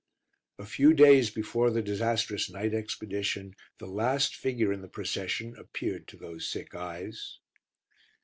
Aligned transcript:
A 0.57 0.65
few 0.65 0.95
days 0.95 1.29
before 1.29 1.69
the 1.69 1.83
disastrous 1.83 2.49
night 2.49 2.73
expedition 2.73 3.55
the 3.77 3.85
last 3.85 4.35
figure 4.35 4.73
in 4.73 4.81
the 4.81 4.87
procession 4.87 5.55
appeared 5.55 6.07
to 6.07 6.17
those 6.17 6.49
sick 6.49 6.73
eyes. 6.73 7.37